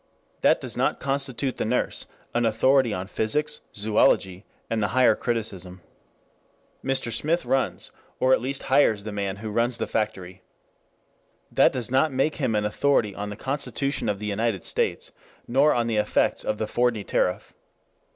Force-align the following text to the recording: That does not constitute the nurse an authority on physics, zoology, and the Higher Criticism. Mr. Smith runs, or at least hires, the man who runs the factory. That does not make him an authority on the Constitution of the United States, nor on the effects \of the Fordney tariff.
That 0.41 0.59
does 0.59 0.75
not 0.75 0.99
constitute 0.99 1.57
the 1.57 1.63
nurse 1.63 2.07
an 2.33 2.43
authority 2.43 2.91
on 2.91 3.05
physics, 3.05 3.61
zoology, 3.75 4.45
and 4.67 4.81
the 4.81 4.87
Higher 4.97 5.13
Criticism. 5.15 5.81
Mr. 6.83 7.13
Smith 7.13 7.45
runs, 7.45 7.91
or 8.19 8.33
at 8.33 8.41
least 8.41 8.63
hires, 8.63 9.03
the 9.03 9.11
man 9.11 9.35
who 9.35 9.51
runs 9.51 9.77
the 9.77 9.85
factory. 9.85 10.41
That 11.51 11.71
does 11.71 11.91
not 11.91 12.11
make 12.11 12.37
him 12.37 12.55
an 12.55 12.65
authority 12.65 13.13
on 13.13 13.29
the 13.29 13.35
Constitution 13.35 14.09
of 14.09 14.17
the 14.17 14.25
United 14.25 14.63
States, 14.63 15.11
nor 15.47 15.71
on 15.71 15.85
the 15.85 15.97
effects 15.97 16.43
\of 16.43 16.57
the 16.57 16.65
Fordney 16.65 17.05
tariff. 17.05 17.53